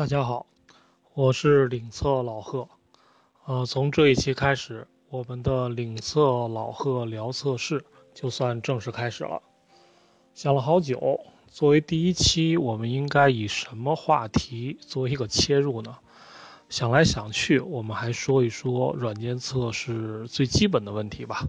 [0.00, 0.46] 大家好，
[1.12, 2.66] 我是领测老贺。
[3.44, 7.84] 呃，从这一期开始，我们的领测老贺聊测试
[8.14, 9.42] 就算正式开始了。
[10.32, 15.98] 想了好久，作为第一期，我们应该以什么话题作为一个切入呢？
[16.70, 21.46] 想来想去，我们还说一说软件测试最基本的问题吧。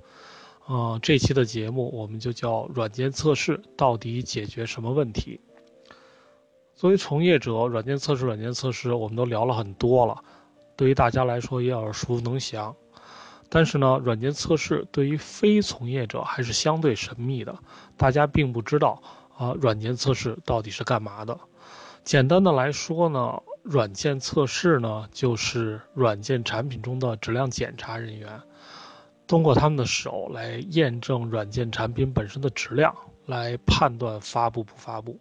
[0.66, 5.40] 啊，这期的节目我们就叫软件测试到底解决什么问题？
[6.82, 10.18] 作为从业者，软件测试、软件测试，我们都聊了很多了，
[10.76, 12.76] 对于大家来说也耳熟能详。
[13.50, 17.56] 但是呢，软件测试对于非从业者还是相对神秘的，
[17.96, 19.00] 大家并不知道
[19.38, 21.40] 啊，软件测试到底是干嘛的。
[22.04, 28.42] 简单的来说呢，软件测试呢就是软件产品中的质量检查人员，
[29.28, 32.92] 通过他们的手来验证软件产品本身的质量，
[33.28, 35.20] 来判断发布不发布。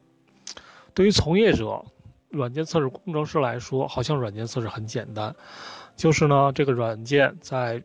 [1.00, 1.86] 对于从业者、
[2.28, 5.34] 软件测试工程师来说，好像软件测试很简单，
[5.96, 7.82] 就是呢，这个软件在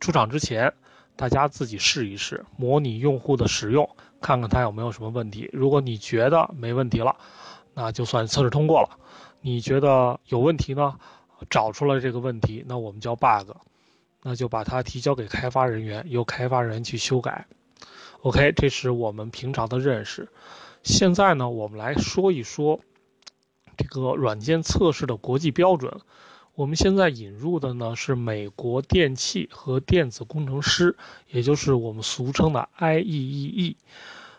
[0.00, 0.74] 出厂之前，
[1.16, 3.88] 大家自己试一试，模拟用户的使用，
[4.20, 5.48] 看看它有没有什么问题。
[5.50, 7.16] 如果你觉得没问题了，
[7.72, 8.98] 那就算测试通过了。
[9.40, 10.98] 你觉得有问题呢？
[11.48, 13.52] 找出来这个问题，那我们叫 bug，
[14.22, 17.46] 那就把它提交给开发人员，由开发人员去修改。
[18.20, 20.28] OK，这是我们平常的认识。
[20.82, 22.80] 现在呢，我们来说一说
[23.76, 26.00] 这个软件测试的国际标准。
[26.54, 30.96] 我们现在引入的呢是美国电气和电子工程师，
[31.28, 33.76] 也就是我们俗称的 IEEE。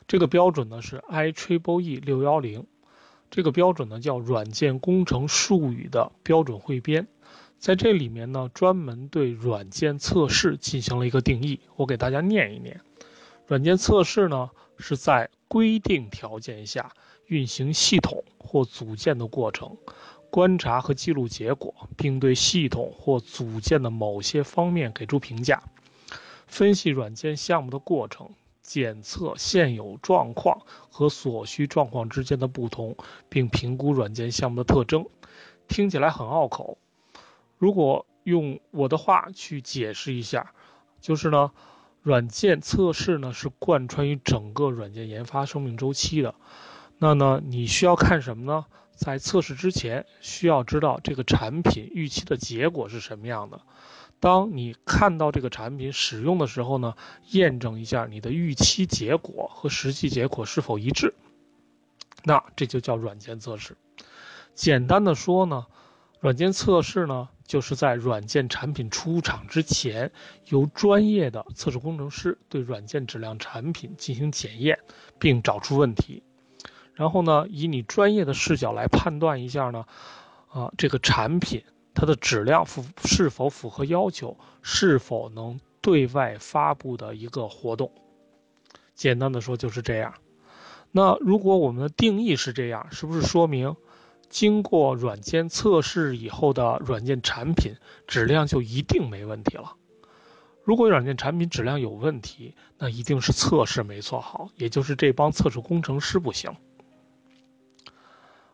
[0.05, 2.65] 这个标准呢是 IEEE 六幺零。
[3.29, 7.07] 这个标准呢叫软件工程术语的标准汇编，
[7.57, 11.61] 在这里面呢专门对软件测试进行了一个定义。
[11.77, 12.81] 我给大家念一念：
[13.47, 16.93] 软件测试呢是在规定条件下
[17.25, 19.77] 运行系统或组件的过程，
[20.29, 25.63] 观察和记录结果，并对系统或组件的某些方面给出评价，
[26.45, 28.29] 分析软件项目的过程，
[28.61, 30.61] 检测现有状况
[30.91, 32.95] 和所需状况之间的不同，
[33.27, 35.07] 并评估软件项目的特征。
[35.67, 36.77] 听起来很拗口，
[37.57, 40.53] 如果用我的话去解释一下，
[41.01, 41.51] 就是呢。
[42.01, 46.33] 软件测试呢是贯穿于整个软件研发生命周期的，
[46.97, 48.65] 那呢你需要看什么呢？
[48.95, 53.61] 在测试之前需要知道这个产品预期的结果是什么样的。
[54.19, 56.95] 当你看到这个产品使用的时候呢，
[57.31, 61.13] 验证一下你的预期结果和实际结果是否一致，
[62.23, 63.77] 那这就叫软件测试。
[64.53, 65.67] 简单的说呢。
[66.19, 70.11] 软件测试呢，就是在软件产品出厂之前，
[70.47, 74.79] 由专业的测试工程师对软件质量产品进行检验，
[75.17, 76.21] 并找出问题，
[76.93, 79.85] 然后呢，以你专业的视角来判断一下呢，
[80.49, 81.63] 啊，这个产品
[81.93, 87.93] 它的质量符是否符合要求，是否能对外发布的一个活动。
[88.93, 90.15] 简单的说就是这样。
[90.91, 93.77] 那如果我们的定义是这样，是不是说明？
[94.29, 97.75] 经过软件测试以后的软件产品
[98.07, 99.75] 质量就一定没问题了。
[100.63, 106.55] 如果软件产品质量有问题，那一定是测试没做好，也就是这帮测试工程师不行。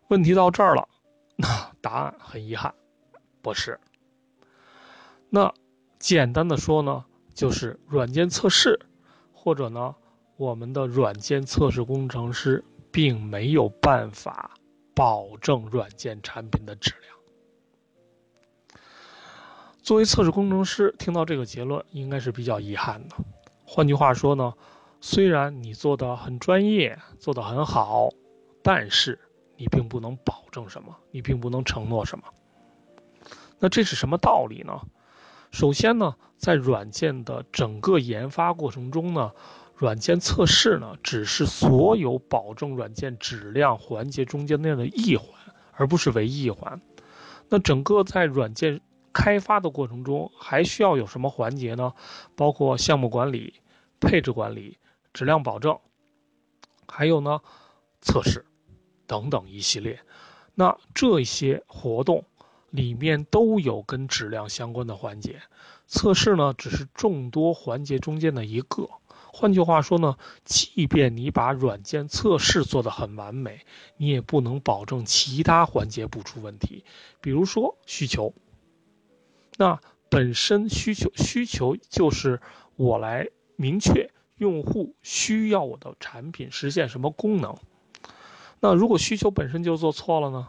[0.08, 0.88] 问题到这儿了，
[1.36, 2.74] 那答案很遗憾，
[3.42, 3.80] 不是。
[5.30, 5.53] 那
[6.00, 7.03] 简单的说呢，
[7.34, 8.80] 就是软件测试，
[9.34, 9.96] 或者呢，
[10.38, 14.52] 我们的软件测试工程师并没有办法。
[14.95, 18.79] 保证软件产品的质量。
[19.83, 23.16] 作为测试工程师，听到这个结论应该是比较遗憾的。
[23.66, 24.53] 换句话说呢，
[25.01, 28.09] 虽然你做的很专业，做的很好，
[28.63, 29.19] 但是
[29.57, 32.25] 你并不能保证什么，你并不能承诺什么。
[33.59, 34.81] 那这是什么道理呢？
[35.51, 39.33] 首先呢，在软件的整个研发过程中呢。
[39.75, 45.28] 软件测试呢，只是所有保证软件质量环节中间那样的一环，
[45.74, 46.81] 而不是唯一一环。
[47.50, 48.80] 那整个在软件
[49.12, 51.94] 开发的过程中，还需要有什么环节呢？
[52.38, 53.62] 包括项目管理、
[54.00, 54.77] 配置管理、
[55.13, 55.78] 质量保证，
[56.88, 57.42] 还有呢，
[58.01, 58.45] 测试
[59.06, 60.00] 等等一系列。
[60.54, 62.24] 那这些活动
[62.69, 65.42] 里面都有跟质量相关的环节，
[65.86, 68.89] 测试呢，只是众多环节中间的一个。
[69.37, 73.65] 换句话说呢，即便你把软件测试做得很完美，
[73.97, 76.85] 你也不能保证其他环节不出问题。
[77.19, 78.33] 比如说需求，
[79.57, 82.39] 那本身需求需求就是
[82.77, 83.27] 我来
[83.57, 87.57] 明确用户需要我的产品实现什么功能。
[88.61, 90.47] 那如果需求本身就做错了呢？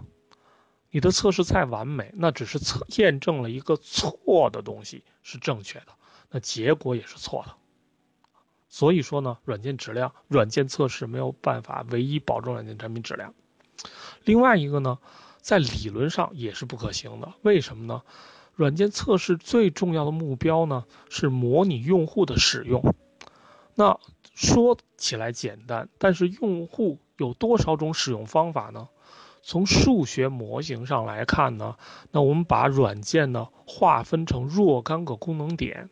[0.93, 5.89] 你的测试再完美，那只是测验证了一个错的东西是正确的，
[6.31, 7.57] 那结果也是错的。
[8.77, 13.33] 所以说呢，软件质量、软件测试没有办法唯一保证软件产品质量。
[14.23, 14.99] 另外一个呢，
[15.41, 17.33] 在理论上也是不可行的。
[17.41, 18.03] 为什么呢？
[18.55, 22.95] 软件测试最重要的目标呢，是模拟用户的使用。
[23.75, 23.99] 那
[24.35, 28.91] 说起来简单，但是用户有多少种使用方法呢？
[29.41, 31.77] 从数学模型上来看呢，
[32.11, 35.89] 那我们把软件呢划分成若干个功能点，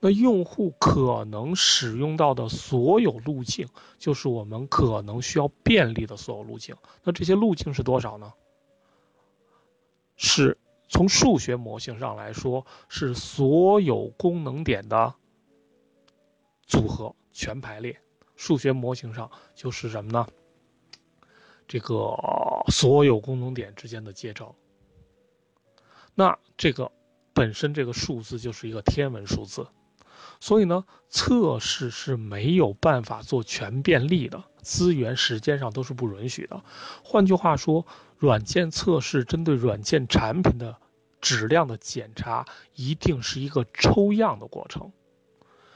[0.00, 3.68] 那用户可能使用到的所有路径，
[3.98, 6.74] 就是我们可能需要便利的所有路径。
[7.04, 8.32] 那这些路径是多少呢？
[10.16, 10.58] 是。
[10.92, 15.14] 从数学模型上来说，是所有功能点的
[16.66, 18.00] 组合全排列。
[18.34, 20.26] 数学模型上就是什么呢？
[21.68, 22.16] 这个
[22.72, 24.52] 所有功能点之间的阶乘。
[26.16, 26.90] 那这个
[27.32, 29.68] 本身这个数字就是一个天文数字，
[30.40, 36.64] 所以呢，测试是没有办法做全便利的，资源时间上都是不允许的。
[37.04, 37.86] 换句话说。
[38.20, 40.76] 软件测试针对软件产品的
[41.22, 42.44] 质量的检查，
[42.74, 44.92] 一定是一个抽样的过程。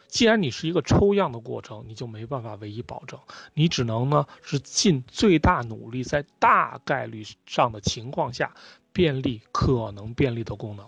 [0.08, 3.18] 既然你是一个抽样的过程，你就没办法唯一保证，
[3.54, 8.54] 你只能呢是尽最大努力，在大概率上的情况下，
[8.92, 10.86] 便利可能便利的功能。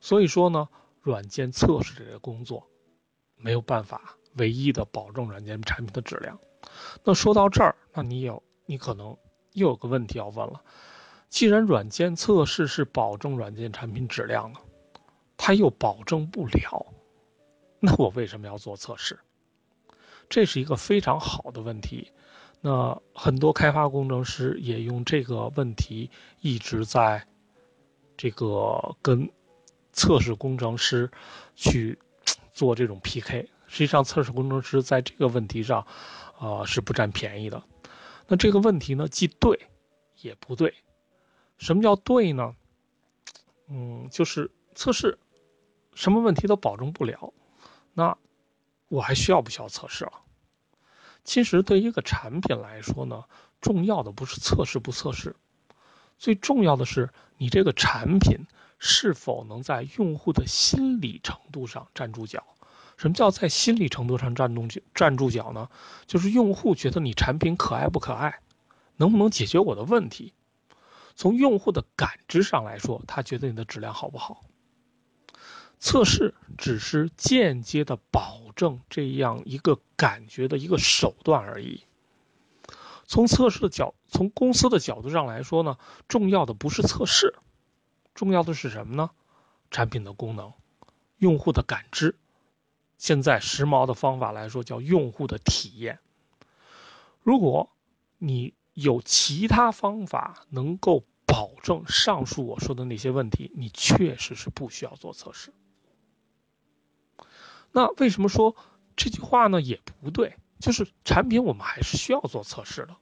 [0.00, 0.68] 所以说呢，
[1.06, 2.66] 软件测试这个工作，
[3.36, 6.38] 没有办法唯一的保证软件产品的质量。
[7.04, 9.16] 那说到这儿，那你有你可能。
[9.52, 10.60] 又有个问题要问了，
[11.30, 14.60] 既然软件测试是保证软件产品质量的，
[15.38, 16.86] 它又保证不了，
[17.80, 19.18] 那我为什么要做测试？
[20.28, 22.12] 这是一个非常好的问题。
[22.60, 26.10] 那很多开发工程师也用这个问题
[26.42, 27.26] 一直在
[28.18, 29.30] 这个跟
[29.96, 31.10] 测试工程师
[31.54, 31.98] 去
[32.52, 33.48] 做这种 PK。
[33.66, 35.86] 实际上，测试工程师在这个问题上，
[36.38, 37.64] 呃，是不占便宜的。
[38.28, 39.66] 那这个问题呢，既对，
[40.20, 40.74] 也不对。
[41.58, 42.54] 什么叫对呢？
[43.68, 45.18] 嗯，就是测试，
[45.94, 47.32] 什么问题都保证不了。
[47.92, 48.16] 那
[48.88, 50.12] 我还需要不需要测试了？
[51.24, 53.24] 其实对于一个产品来说呢，
[53.60, 55.34] 重要的不是测试不测试，
[56.18, 58.46] 最重要的是你这个产品
[58.78, 62.44] 是否能在用户的心理程度上站住脚。
[62.96, 65.68] 什么叫在心理程度上站住站住脚呢？
[66.06, 68.40] 就是用户觉得你产品可爱不可爱，
[68.96, 70.32] 能不能解决我的问题？
[71.14, 74.42] 从用户的感知上来说，他觉得你的质量好不好？
[75.78, 81.84] 测试只是间接的保证这样一个感觉的一个手段而已。
[83.04, 85.76] 从测试的角，从公司的角度上来说呢，
[86.08, 87.34] 重要的不是测试，
[88.16, 89.10] 重要的是什么呢？
[89.70, 90.52] 产品的功能，
[91.18, 92.18] 用户的感知。
[92.96, 96.00] 现在时髦的方法来说，叫用户的体验。
[97.22, 97.70] 如果
[98.16, 105.52] 你有其他方法能够保证上述我说的那些问题，你确实是不需要做测试。
[107.70, 108.56] 那为什么说
[108.96, 109.60] 这句话呢？
[109.60, 112.96] 也不对，就是产品我们还是需要做测试的，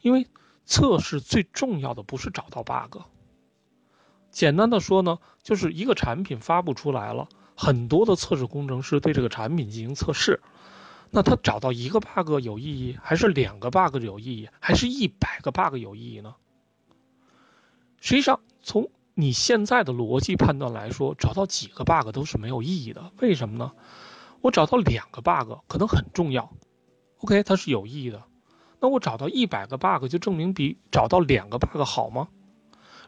[0.00, 0.26] 因为
[0.64, 3.02] 测试最重要的不是找到 bug。
[4.30, 7.28] 简单的说呢，就是一个产品发布出来了。
[7.56, 10.40] 很多的测试工程师对这个产品进行测试，
[11.10, 16.36] 那他找到一个 bug 有意义，还是两个 bug 有意义，还是一百个 bug 有意义呢？
[18.00, 23.12] 实际上，从你现在的逻辑判断来说，找到几个 bug 都是没有意义的。
[23.20, 23.72] 为什么呢？
[24.40, 26.50] 我找到两个 bug 可能很重要
[27.18, 28.22] ，OK，它是有意义的。
[28.80, 32.28] 那我找到一百个 bug 就证明比找到两个 bug 好吗？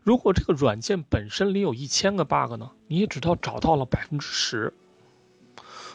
[0.02, 4.74] 如果这个软件本身里有一千个 bug 呢，你也只到找到了百分之十。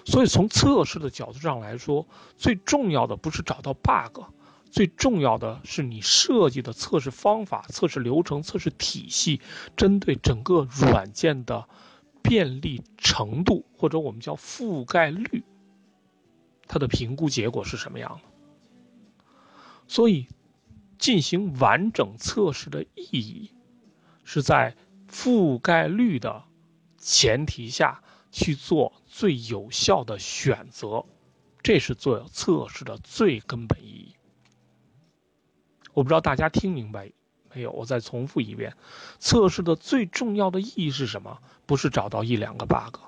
[0.06, 4.24] 所以从测试的角度上来说，最重要的不是找到 bug，
[4.72, 9.42] 最重要的是你设计的测试方法、测试流程、测试体系，
[9.76, 11.68] 针对整个软件的
[12.22, 15.44] 便利程度或者我们叫覆盖率，
[16.68, 18.30] 它的评估结果是什么样的。
[19.90, 20.28] 所以，
[20.98, 23.52] 进行完整测试的意义。
[24.30, 24.76] 是在
[25.10, 26.44] 覆盖率的
[26.98, 31.06] 前提下去做最有效的选择，
[31.64, 34.16] 这是做测试的最根本意义。
[35.94, 37.14] 我不知道大家听明白
[37.54, 37.72] 没有？
[37.72, 38.76] 我再重复一遍：
[39.18, 41.40] 测试的最重要的意义是什么？
[41.66, 43.00] 不是找到一两个 bug，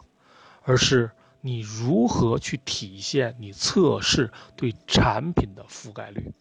[0.64, 1.12] 而是
[1.42, 6.34] 你如何去体现你测试对产品的覆盖率。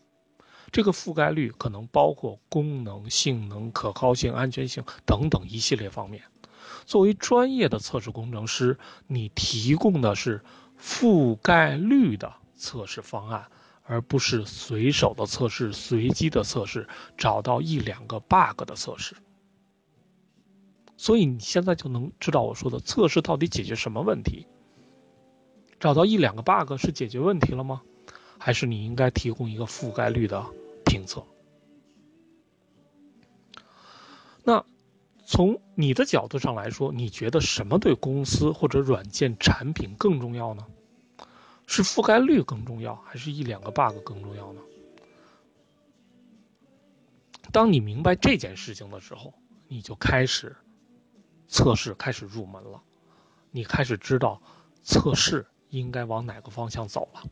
[0.70, 6.22] 这个覆盖率可能包括功能、性能、可靠性、安全性等等一系列方面。
[6.84, 10.42] 作为专业的测试工程师，你提供的是
[10.80, 13.48] 覆盖率的测试方案，
[13.82, 19.16] 而不是随手的测试、随机的测试，找到一两个 bug 的测试。
[20.96, 24.46] 所以你现在就能知道我说的测试到底解决什么问题？
[25.80, 27.82] 找到一两个 bug 是解决问题了吗？
[28.38, 30.46] 还是你应该提供一个覆盖率的
[30.88, 31.24] 评测？
[34.42, 34.64] 那
[35.24, 40.66] 从你的角度上来说，你觉得什么对公司或者软件产品更重要呢？
[41.66, 44.60] 是覆盖率更重要，还是一两个 bug 更重要呢？
[47.52, 49.34] 当你明白这件事情的时候，
[49.68, 50.56] 你就开始。
[51.50, 52.82] 测试开始入门了，
[53.52, 54.42] 你开始知道
[54.82, 57.22] 测试应该往哪个方向走了。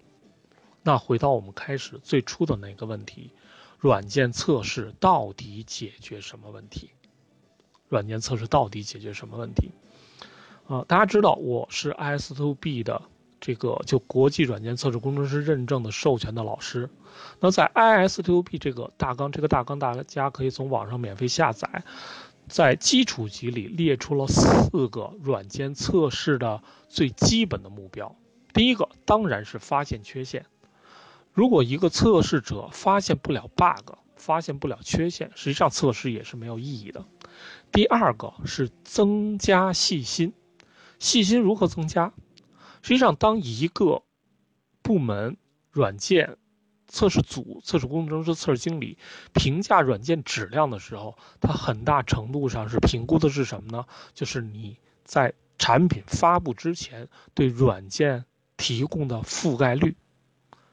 [0.82, 3.30] 那回到我们开始最初的那个问题：
[3.78, 6.90] 软件测试到底解决什么问题？
[7.88, 9.71] 软件测试到底解决什么问题？
[10.66, 13.02] 啊，大家知道我是 IS2B 的
[13.40, 16.90] 这个就国际软件测试工程师认证的授权的老师。
[17.38, 21.85] 那在 IS2B 这个大纲，这个大纲大家可以从网上免费下载。
[22.49, 28.14] 在基础级里列出了四个软件测试的最基本的目标。
[28.54, 30.47] 第一个当然是发现缺陷。
[31.37, 37.05] 如果一个测试者发现不了 bug，发现不了缺陷，实际上测试也是没有意义的。
[37.71, 40.33] 第二个是增加细心。
[40.99, 42.14] 细心如何增加？
[42.81, 44.02] 实际上，当一个
[44.81, 45.37] 部门
[45.71, 46.38] 软件。
[46.88, 48.97] 测试组、测试工程师、测试经理
[49.35, 53.87] 评价软件质量的时候，它很大程度上是评估的是什么呢？
[54.14, 58.25] 就是你在产品发布之前对软件
[58.57, 59.97] 提供的覆盖率，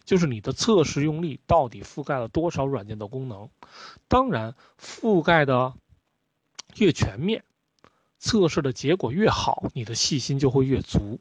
[0.06, 3.50] 就是你的测试用力到底覆盖了多少软件的功能。
[4.08, 5.74] 当然，覆盖的
[6.76, 7.44] 越全面，
[8.20, 11.20] 测试的结果越好，你的细心就会越足。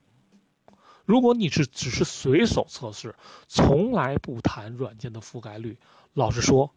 [1.05, 3.15] 如果你是只是随手测试，
[3.49, 5.79] 从来不谈软件的覆盖率，
[6.15, 6.75] 老实说，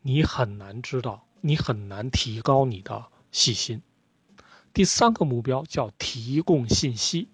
[0.00, 3.82] 你很难知道，你很难提高你的细心。
[4.72, 7.28] 第三个目标叫提供信息。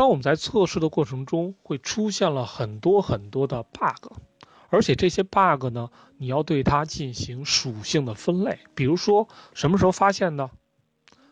[0.00, 4.14] 当我们在测试的过程中会出现了很多很多的 bug，
[4.70, 10.48] 而且这些 bug 呢，你要对它进行属性的分类，比如说什么时候发现的，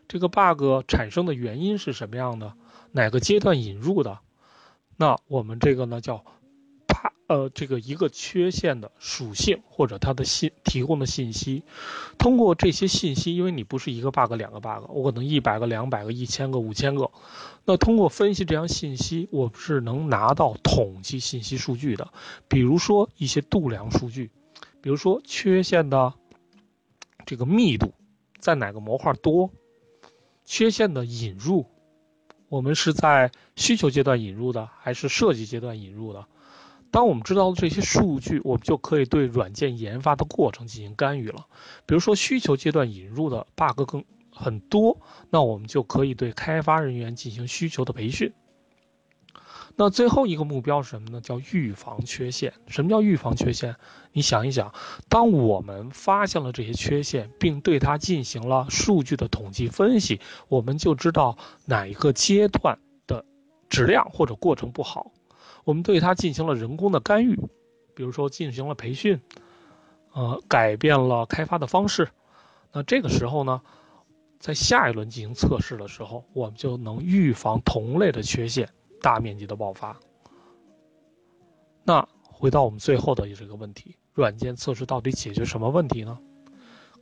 [0.07, 2.53] 这个 bug 产生的原因是什么样的。
[2.93, 4.19] 哪个阶段引入的？
[4.99, 6.23] 那我们这个呢叫，
[7.29, 11.63] 呃这个一个缺陷的属性或者它的信提供的信息，
[12.19, 17.11] 通过这些信息，因为你不是一个 bug 两个 bug，我可能一百个两百个一千个五千个，
[17.67, 22.11] 那通过分析这样信息，我是能拿到统计信息数据的，
[22.49, 24.31] 比如说一些度量数据，
[24.81, 26.15] 比如说缺陷的
[27.27, 27.93] 这个密度
[28.39, 29.51] 在哪个模块多，
[30.47, 31.67] 缺陷的引入。
[32.49, 36.25] 我们是在需求阶段引入的，还是设计阶段引入的？
[36.91, 41.47] 当我们知道了这些数据，我们就可以对软件研发的过程进行干预了。
[41.87, 44.99] 比如说，需求阶段引入的 bug 更很多，
[45.31, 48.33] 那我们就可以对开发人员进行需求的培训。
[49.77, 51.21] 那最后一个目标是什么呢？
[51.21, 52.53] 叫预防缺陷。
[52.67, 53.77] 什么叫预防缺陷？
[54.13, 54.75] 你想一想，
[55.09, 63.25] 当我们发现了这些缺陷，并对它进行了数据的统计分析，我们就知道哪一个阶段的
[63.69, 65.13] 质量或者过程不好。
[65.69, 67.37] 我们对它进行了人工的干预，
[67.95, 69.21] 比如说进行了培训，
[70.15, 72.09] 呃，改变了开发的方式。
[72.73, 73.61] 那这个时候呢，
[74.39, 78.71] 在下一轮进行测试的时候，我们就能预防同类的缺陷。
[79.03, 80.01] 大面积的爆发。
[81.85, 86.19] 那回到我们最后的这个问题：软件测试到底解决什么问题呢？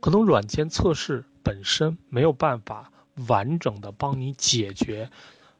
[0.01, 2.91] 可能软件测试本身没有办法
[3.29, 5.09] 完整的帮你解决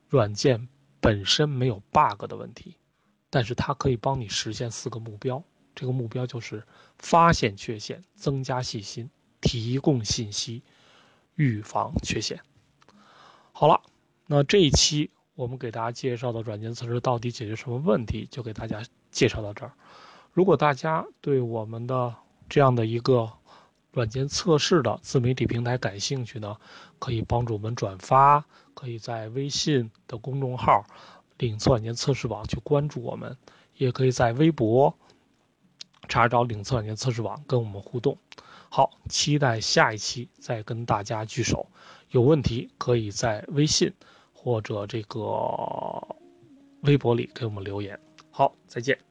[0.10, 0.68] 软件
[1.00, 2.76] 本身没有 bug 的问题，
[3.30, 5.44] 但是它可以帮你实现四个目标。
[5.76, 6.64] 这个目标就是
[6.98, 9.10] 发现缺陷、增加细心、
[9.42, 10.64] 提供信息、
[11.36, 12.42] 预防缺陷。
[13.52, 13.82] 好了，
[14.26, 15.12] 那这一期。
[15.36, 19.72] 我们给大家介绍的软件测试到底解决什么问题，就给大家介绍到这儿。
[20.34, 22.16] 如果大家对我们的
[22.50, 23.32] 这样的一个
[23.92, 26.58] 软件测试的自媒体平台感兴趣呢，
[26.98, 30.88] 可以帮助我们转发，可以在微信的公众号
[31.38, 33.38] “领测软件测试网”去关注我们，
[33.76, 34.98] 也可以在微博
[36.08, 38.18] 查找“领测软件测试网”跟我们互动。
[38.70, 41.68] 好，期待下一期再跟大家聚首。
[42.10, 43.94] 有问题可以在微信。
[44.40, 45.20] 或者这个
[46.84, 48.00] 微博里给我们留言，
[48.32, 49.07] 好，再见。